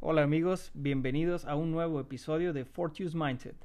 [0.00, 3.56] Hola amigos, bienvenidos a un nuevo episodio de Fortune's Mindset,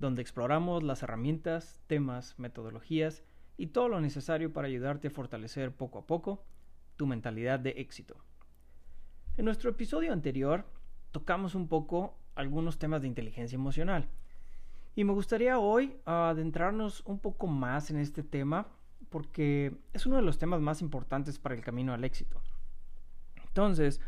[0.00, 3.22] donde exploramos las herramientas, temas, metodologías
[3.56, 6.44] y todo lo necesario para ayudarte a fortalecer poco a poco
[6.96, 8.16] tu mentalidad de éxito.
[9.36, 10.64] En nuestro episodio anterior
[11.12, 14.08] tocamos un poco algunos temas de inteligencia emocional
[14.96, 18.66] y me gustaría hoy adentrarnos un poco más en este tema
[19.08, 22.40] porque es uno de los temas más importantes para el camino al éxito.
[23.46, 24.00] Entonces,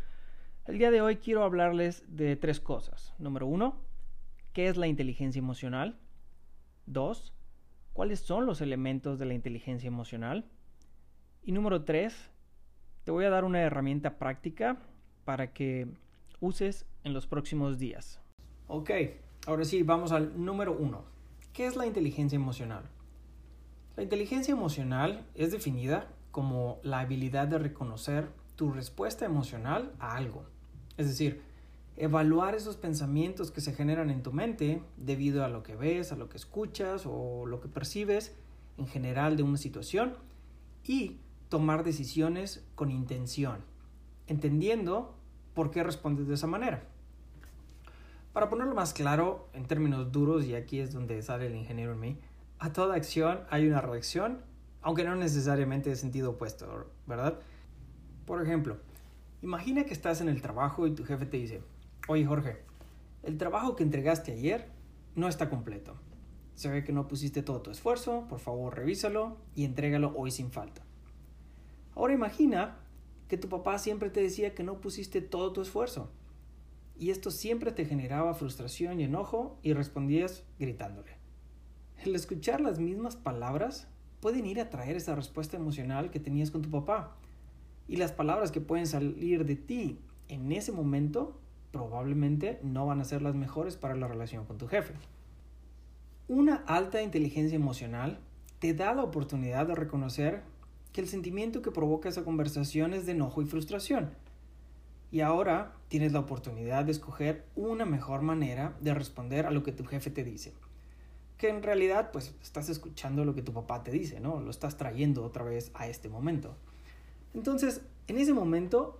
[0.65, 3.13] el día de hoy quiero hablarles de tres cosas.
[3.17, 3.77] Número uno,
[4.53, 5.97] ¿qué es la inteligencia emocional?
[6.85, 7.33] Dos,
[7.93, 10.45] ¿cuáles son los elementos de la inteligencia emocional?
[11.43, 12.29] Y número tres,
[13.03, 14.77] te voy a dar una herramienta práctica
[15.25, 15.87] para que
[16.39, 18.21] uses en los próximos días.
[18.67, 18.91] Ok,
[19.47, 21.03] ahora sí, vamos al número uno.
[21.53, 22.83] ¿Qué es la inteligencia emocional?
[23.99, 30.45] La inteligencia emocional es definida como la habilidad de reconocer tu respuesta emocional a algo.
[30.95, 31.41] Es decir,
[31.97, 36.15] evaluar esos pensamientos que se generan en tu mente debido a lo que ves, a
[36.15, 38.37] lo que escuchas o lo que percibes
[38.77, 40.13] en general de una situación
[40.85, 41.17] y
[41.49, 43.65] tomar decisiones con intención,
[44.27, 45.13] entendiendo
[45.53, 46.85] por qué respondes de esa manera.
[48.31, 51.99] Para ponerlo más claro, en términos duros, y aquí es donde sale el ingeniero en
[51.99, 52.17] mí,
[52.59, 54.41] a toda acción hay una reacción,
[54.81, 57.39] aunque no necesariamente de sentido opuesto, ¿verdad?
[58.25, 58.77] Por ejemplo,
[59.41, 61.63] imagina que estás en el trabajo y tu jefe te dice,
[62.07, 62.57] oye Jorge,
[63.23, 64.69] el trabajo que entregaste ayer
[65.15, 65.95] no está completo.
[66.55, 70.51] Se ve que no pusiste todo tu esfuerzo, por favor revísalo y entrégalo hoy sin
[70.51, 70.83] falta.
[71.95, 72.79] Ahora imagina
[73.29, 76.11] que tu papá siempre te decía que no pusiste todo tu esfuerzo.
[76.97, 81.18] Y esto siempre te generaba frustración y enojo y respondías gritándole.
[82.05, 83.89] El escuchar las mismas palabras
[84.21, 87.17] pueden ir a traer esa respuesta emocional que tenías con tu papá.
[87.89, 89.99] Y las palabras que pueden salir de ti
[90.29, 91.37] en ese momento
[91.71, 94.93] probablemente no van a ser las mejores para la relación con tu jefe.
[96.29, 98.19] Una alta inteligencia emocional
[98.59, 100.43] te da la oportunidad de reconocer
[100.93, 104.11] que el sentimiento que provoca esa conversación es de enojo y frustración.
[105.11, 109.73] Y ahora tienes la oportunidad de escoger una mejor manera de responder a lo que
[109.73, 110.53] tu jefe te dice.
[111.39, 114.39] Que en realidad pues estás escuchando lo que tu papá te dice, ¿no?
[114.39, 116.55] Lo estás trayendo otra vez a este momento.
[117.33, 118.99] Entonces, en ese momento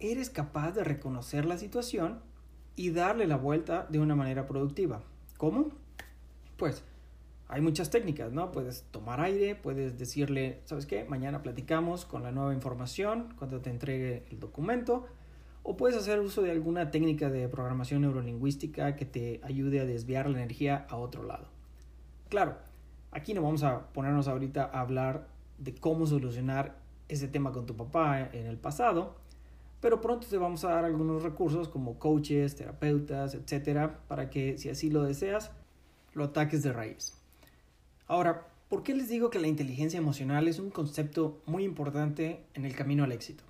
[0.00, 2.20] eres capaz de reconocer la situación
[2.76, 5.02] y darle la vuelta de una manera productiva.
[5.38, 5.70] ¿Cómo?
[6.56, 6.82] Pues
[7.48, 8.52] hay muchas técnicas, ¿no?
[8.52, 11.04] Puedes tomar aire, puedes decirle, ¿sabes qué?
[11.04, 15.06] Mañana platicamos con la nueva información cuando te entregue el documento.
[15.62, 20.28] O puedes hacer uso de alguna técnica de programación neurolingüística que te ayude a desviar
[20.30, 21.59] la energía a otro lado.
[22.30, 22.56] Claro,
[23.10, 27.76] aquí no vamos a ponernos ahorita a hablar de cómo solucionar ese tema con tu
[27.76, 29.16] papá en el pasado,
[29.80, 34.70] pero pronto te vamos a dar algunos recursos como coaches, terapeutas, etcétera, para que si
[34.70, 35.50] así lo deseas,
[36.14, 37.18] lo ataques de raíz.
[38.06, 42.64] Ahora, ¿por qué les digo que la inteligencia emocional es un concepto muy importante en
[42.64, 43.44] el camino al éxito?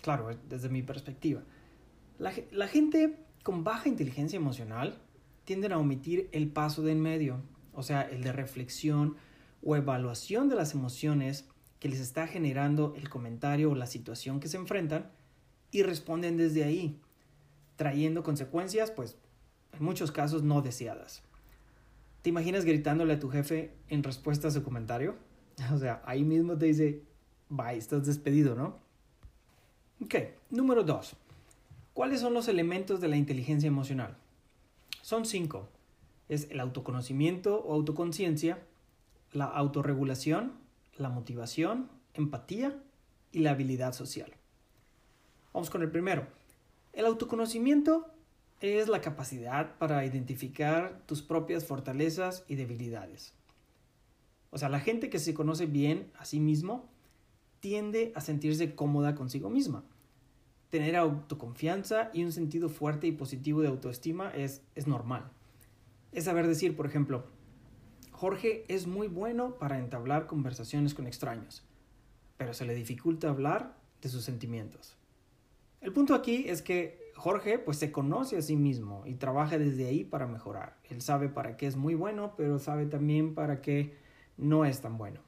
[0.00, 1.42] Claro, desde mi perspectiva.
[2.18, 4.98] La, gente con baja inteligencia emocional
[5.44, 7.40] tienden a omitir el paso de en medio,
[7.76, 9.16] o sea, el de reflexión
[9.62, 11.46] o evaluación de las emociones
[11.78, 15.10] que les está generando el comentario o la situación que se enfrentan
[15.70, 16.98] y responden desde ahí,
[17.76, 19.16] trayendo consecuencias, pues,
[19.72, 21.22] en muchos casos no deseadas.
[22.22, 25.14] ¿Te imaginas gritándole a tu jefe en respuesta a su comentario?
[25.72, 27.02] O sea, ahí mismo te dice,
[27.48, 28.78] bye, estás despedido, ¿no?
[30.02, 30.14] Ok,
[30.50, 31.16] número dos.
[31.94, 34.18] ¿Cuáles son los elementos de la inteligencia emocional?
[35.00, 35.68] Son cinco.
[36.28, 38.62] Es el autoconocimiento o autoconciencia,
[39.32, 40.52] la autorregulación,
[40.96, 42.76] la motivación, empatía
[43.32, 44.32] y la habilidad social.
[45.52, 46.26] Vamos con el primero.
[46.92, 48.06] El autoconocimiento
[48.60, 53.34] es la capacidad para identificar tus propias fortalezas y debilidades.
[54.50, 56.88] O sea, la gente que se conoce bien a sí mismo
[57.60, 59.84] tiende a sentirse cómoda consigo misma.
[60.70, 65.30] Tener autoconfianza y un sentido fuerte y positivo de autoestima es, es normal.
[66.16, 67.26] Es saber decir, por ejemplo,
[68.10, 71.62] Jorge es muy bueno para entablar conversaciones con extraños,
[72.38, 74.96] pero se le dificulta hablar de sus sentimientos.
[75.82, 79.88] El punto aquí es que Jorge pues se conoce a sí mismo y trabaja desde
[79.88, 80.78] ahí para mejorar.
[80.88, 83.98] Él sabe para qué es muy bueno, pero sabe también para qué
[84.38, 85.20] no es tan bueno.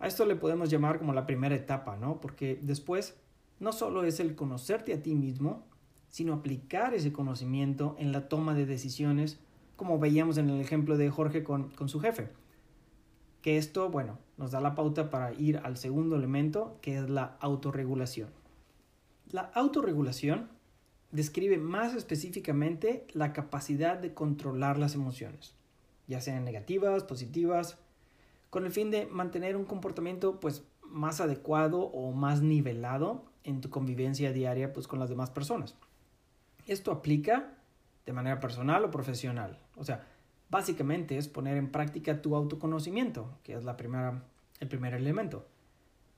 [0.00, 2.20] A esto le podemos llamar como la primera etapa, ¿no?
[2.20, 3.16] Porque después
[3.60, 5.64] no solo es el conocerte a ti mismo,
[6.08, 9.38] sino aplicar ese conocimiento en la toma de decisiones,
[9.82, 12.28] como veíamos en el ejemplo de Jorge con, con su jefe.
[13.40, 17.36] Que esto, bueno, nos da la pauta para ir al segundo elemento, que es la
[17.40, 18.28] autorregulación.
[19.32, 20.48] La autorregulación
[21.10, 25.56] describe más específicamente la capacidad de controlar las emociones,
[26.06, 27.76] ya sean negativas, positivas,
[28.50, 33.68] con el fin de mantener un comportamiento pues más adecuado o más nivelado en tu
[33.68, 35.74] convivencia diaria pues con las demás personas.
[36.68, 37.58] Esto aplica
[38.06, 39.58] de manera personal o profesional.
[39.76, 40.06] O sea,
[40.50, 44.24] básicamente es poner en práctica tu autoconocimiento, que es la primera,
[44.60, 45.46] el primer elemento.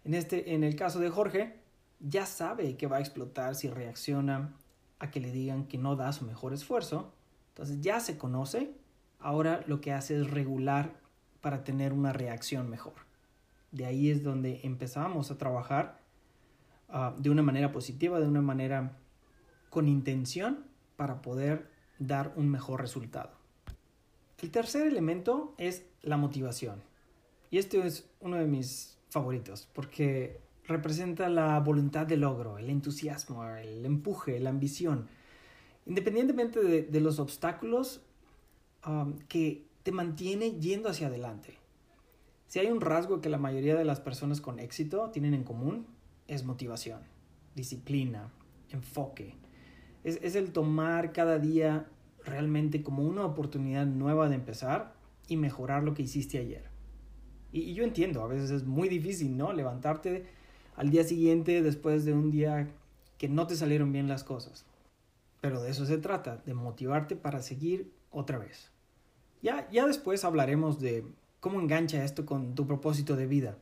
[0.05, 1.61] En, este, en el caso de Jorge,
[2.01, 4.53] ya sabe que va a explotar si reacciona
[4.99, 7.13] a que le digan que no da su mejor esfuerzo.
[7.51, 8.75] Entonces ya se conoce.
[9.19, 10.95] Ahora lo que hace es regular
[11.41, 12.95] para tener una reacción mejor.
[13.71, 16.01] De ahí es donde empezamos a trabajar
[16.89, 18.99] ah, de una manera positiva, de una manera
[19.71, 20.65] con intención
[20.97, 23.44] para poder dar un mejor resultado.
[24.45, 26.83] El tercer elemento es la motivación.
[27.51, 33.43] Y este es uno de mis favoritos porque representa la voluntad de logro, el entusiasmo,
[33.57, 35.09] el empuje, la ambición.
[35.87, 38.03] Independientemente de, los obstáculos
[38.87, 41.57] um, que te mantiene yendo hacia adelante.
[42.47, 45.87] Si hay un rasgo que la mayoría de las personas con éxito tienen en común,
[46.29, 47.01] es motivación,
[47.55, 48.31] disciplina,
[48.69, 49.37] enfoque.
[50.05, 51.89] Es, es el tomar cada día
[52.25, 54.95] realmente como una oportunidad nueva de empezar
[55.29, 56.65] y mejorar lo que hiciste ayer.
[57.53, 59.53] Y, yo entiendo, a veces es muy difícil, ¿no?
[59.53, 60.27] Levantarte
[60.77, 62.69] al día siguiente después de un día
[63.17, 64.65] que no te salieron bien las cosas.
[65.41, 68.71] Pero de eso se trata, de motivarte para seguir otra vez.
[69.41, 71.05] Ya, ya después hablaremos de
[71.39, 73.59] cómo engancha esto con tu propósito de vida,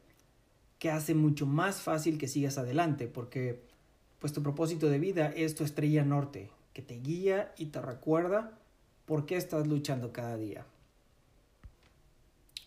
[0.78, 3.60] que hace mucho más fácil que sigas adelante, porque
[4.20, 8.58] pues tu propósito de vida es tu estrella norte, que te guía y te recuerda
[9.06, 10.64] por qué estás luchando cada día.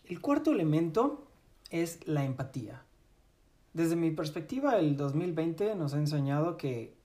[0.05, 1.27] El cuarto elemento
[1.71, 2.83] es la empatía.
[3.73, 6.95] Desde mi perspectiva, el 2020 nos ha enseñado que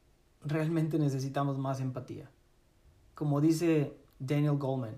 [0.44, 2.30] realmente necesitamos más empatía.
[3.14, 4.96] Como dice Daniel Goleman,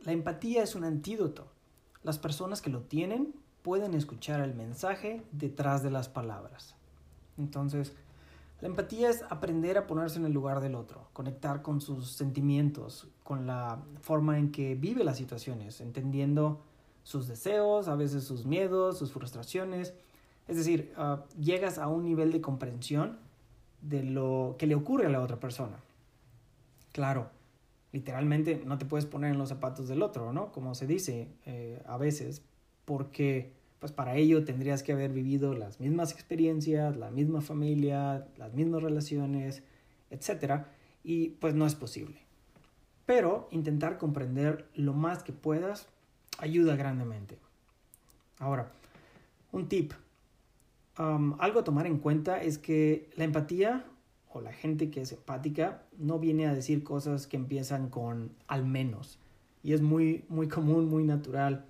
[0.00, 1.46] la empatía es un antídoto.
[2.02, 6.74] Las personas que lo tienen pueden escuchar el mensaje detrás de las palabras.
[7.38, 7.94] Entonces,
[8.60, 13.08] la empatía es aprender a ponerse en el lugar del otro, conectar con sus sentimientos,
[13.22, 16.62] con la forma en que vive las situaciones, entendiendo
[17.02, 19.94] sus deseos, a veces sus miedos, sus frustraciones
[20.48, 23.18] es decir, ah, llegas a un nivel de comprensión
[23.82, 25.76] de lo que le ocurre a la otra persona.
[26.92, 27.30] Claro,
[27.92, 30.52] literalmente no te puedes poner en los zapatos del otro, ¿no?
[30.52, 32.42] Como se dice eh, a veces,
[32.84, 38.54] porque pues para ello tendrías que haber vivido las mismas experiencias, la misma familia, las
[38.54, 39.62] mismas relaciones,
[40.10, 40.64] etc.
[41.04, 42.18] Y pues no es posible.
[43.04, 45.88] Pero intentar comprender lo más que puedas
[46.38, 47.38] ayuda grandemente.
[48.38, 48.70] Ahora,
[49.52, 49.92] un tip
[50.96, 53.84] algo a tomar en cuenta es que la empatía
[54.32, 58.64] o la gente que es empática no viene a decir cosas que empiezan con al
[58.64, 59.18] menos.
[59.62, 61.64] Y es muy, muy común, muy natural.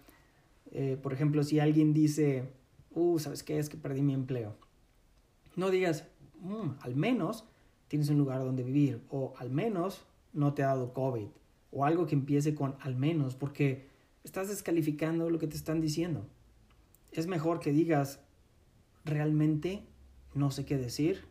[0.79, 2.53] Eh, por ejemplo, si alguien dice,
[2.91, 3.59] uh, ¿sabes qué?
[3.59, 4.59] Es que perdí mi empleo.
[5.55, 6.07] No digas,
[6.41, 7.47] mm, al menos
[7.89, 9.01] tienes un lugar donde vivir.
[9.09, 11.29] O al menos no te ha dado COVID.
[11.71, 13.89] O algo que empiece con al menos, porque
[14.23, 16.27] estás descalificando lo que te están diciendo.
[17.11, 18.21] Es mejor que digas,
[19.07, 19.83] realmente
[20.35, 21.25] no sé qué decir,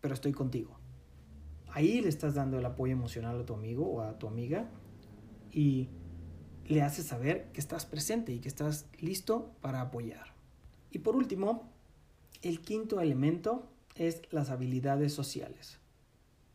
[0.00, 0.78] pero estoy contigo.
[1.72, 4.70] Ahí le estás dando el apoyo emocional a tu amigo o a tu amiga
[5.50, 5.88] y
[6.68, 10.34] le haces saber que estás presente y que estás listo para apoyar.
[10.90, 11.70] Y por último,
[12.42, 15.78] el quinto elemento es las habilidades sociales,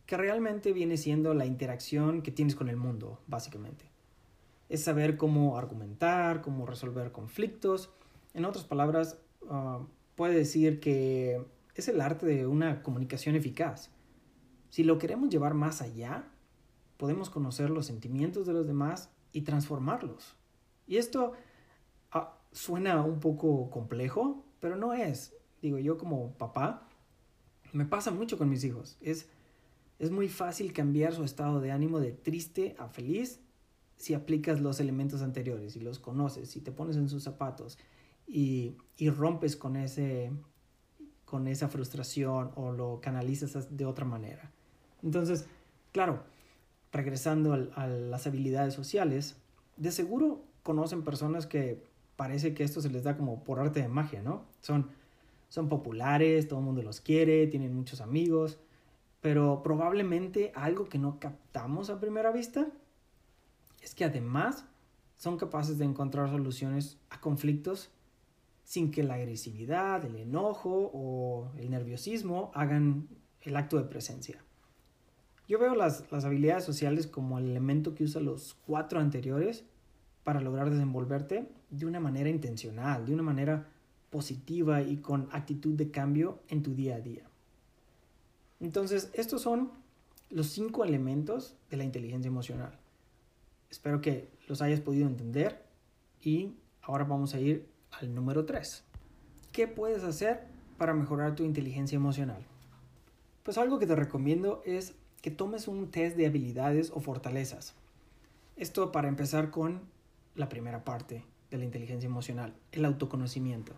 [0.06, 3.86] que realmente viene siendo la interacción que tienes con el mundo, básicamente.
[4.68, 7.90] Es saber cómo argumentar, cómo resolver conflictos.
[8.32, 9.80] En otras palabras, ah,
[10.14, 13.90] puede decir que es el arte de una comunicación eficaz.
[14.70, 16.24] Si lo queremos llevar más allá,
[16.96, 20.36] podemos conocer los sentimientos de los demás y transformarlos.
[20.86, 21.32] Y esto
[22.12, 25.34] ah, suena un poco complejo, pero no es.
[25.60, 26.88] Digo, yo como papá,
[27.72, 28.96] me pasa mucho con mis hijos.
[29.00, 29.28] Es,
[29.98, 33.40] es muy fácil cambiar su estado de ánimo de triste a feliz
[33.96, 37.78] si aplicas los elementos anteriores y los conoces, si te pones en sus zapatos
[38.26, 38.76] y,
[39.16, 40.32] rompes con, ese,
[41.24, 44.50] con esa frustración o lo canalizas de otra manera.
[45.04, 45.46] Entonces,
[45.92, 46.24] claro,
[46.92, 49.36] regresando a, las habilidades sociales,
[49.76, 51.82] de seguro conocen personas que
[52.16, 54.44] parece que esto se les da como por arte de magia, ¿no?
[54.60, 54.90] Son,
[55.48, 58.58] son populares, todo el mundo los quiere, tienen muchos amigos,
[59.20, 62.68] pero probablemente algo que no captamos a primera vista
[63.80, 64.64] es que además
[65.16, 67.90] son capaces de encontrar soluciones a conflictos
[68.64, 73.08] sin que la agresividad, el enojo o el nerviosismo hagan
[73.40, 74.42] el acto de presencia.
[75.48, 79.64] Yo veo las, las habilidades sociales como el elemento que usa los cuatro anteriores
[80.24, 83.68] para lograr desenvolverte de una manera intencional, de una manera
[84.10, 87.24] positiva y con actitud de cambio en tu día a día.
[88.60, 89.72] Entonces, estos son
[90.30, 92.78] los cinco elementos de la inteligencia emocional.
[93.70, 95.64] Espero que los hayas podido entender
[96.20, 98.84] y ahora vamos a ir al número 3.
[99.50, 100.46] ¿Qué puedes hacer
[100.78, 102.44] para mejorar tu inteligencia emocional?
[103.42, 107.74] Pues algo que te recomiendo es que tomes un test de habilidades o fortalezas.
[108.56, 109.80] Esto para empezar con
[110.34, 113.72] la primera parte de la inteligencia emocional, el autoconocimiento.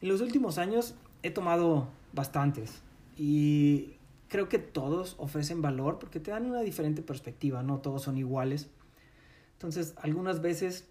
[0.00, 2.82] En los últimos años he tomado bastantes
[3.16, 3.96] y
[4.28, 8.70] creo que todos ofrecen valor porque te dan una diferente perspectiva, no todos son iguales.
[9.54, 10.88] Entonces, algunas veces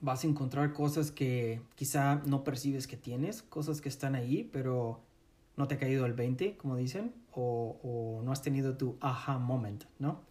[0.00, 5.00] vas a encontrar cosas que quizá no percibes que tienes, cosas que están ahí, pero
[5.56, 9.84] no te ha caído el 20, como dicen, o, no has tenido tu aha moment,
[9.98, 10.22] ¿no?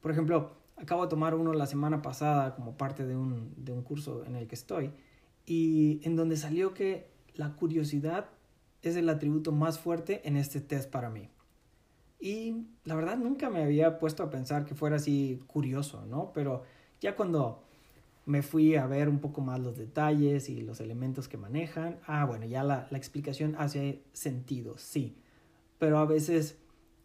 [0.00, 3.82] Por ejemplo, acabo de tomar uno la semana pasada como parte de un, de un
[3.82, 4.92] curso en el que estoy
[5.46, 8.28] y en donde salió que la curiosidad
[8.82, 11.28] es el atributo más fuerte en este test para mí.
[12.20, 16.32] Y la verdad nunca me había puesto a pensar que fuera así curioso, ¿no?
[16.32, 16.62] Pero
[17.00, 17.62] ya cuando
[18.24, 22.24] me fui a ver un poco más los detalles y los elementos que manejan, ah,
[22.24, 25.16] bueno, ya la, la explicación hace sentido, sí.
[25.78, 26.58] Pero a veces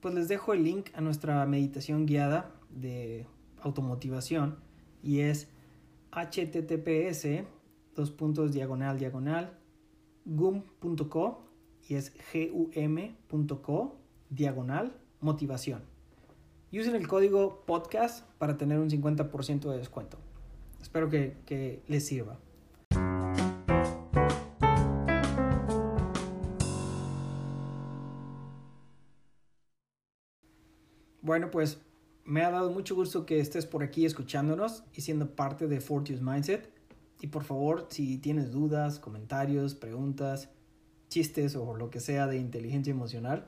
[0.00, 3.26] pues les dejo el link a nuestra meditación guiada de
[3.60, 4.58] automotivación
[5.02, 5.48] y es
[6.10, 7.44] https
[7.94, 9.58] dos puntos diagonal diagonal
[10.24, 11.43] gum.co
[11.88, 13.96] y es gum.co
[14.30, 15.82] diagonal motivación.
[16.70, 20.18] Y usen el código podcast para tener un 50% de descuento.
[20.80, 22.38] Espero que, que les sirva.
[31.22, 31.80] Bueno, pues
[32.24, 36.20] me ha dado mucho gusto que estés por aquí escuchándonos y siendo parte de Fortius
[36.20, 36.70] Mindset.
[37.20, 40.50] Y por favor, si tienes dudas, comentarios, preguntas,
[41.14, 43.46] chistes o lo que sea de inteligencia emocional,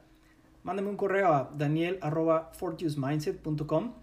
[0.62, 3.94] mándame un correo a daniel.fortiusmindset.com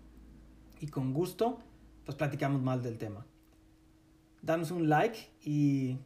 [0.82, 1.60] y con gusto
[2.04, 3.26] pues platicamos más del tema.
[4.42, 5.98] Danos un like y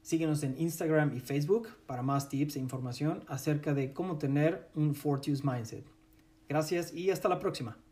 [0.00, 4.94] síguenos en Instagram y Facebook para más tips e información acerca de cómo tener un
[4.94, 5.84] Fortius Mindset.
[6.48, 7.83] Gracias y hasta la próxima.